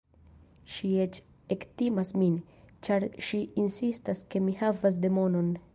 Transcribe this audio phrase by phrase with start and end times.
[0.75, 1.19] Ŝi eĉ
[1.57, 2.41] ektimas min,
[2.89, 5.57] ĉar ŝi insistas ke mi havas demonon.